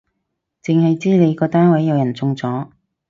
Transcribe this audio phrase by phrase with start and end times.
[0.63, 2.69] 剩係知你個單位有人中咗